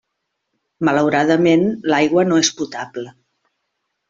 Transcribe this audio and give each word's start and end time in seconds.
Malauradament, 0.87 1.67
l'aigua 1.93 2.25
no 2.31 2.41
és 2.45 2.51
potable. 2.63 3.15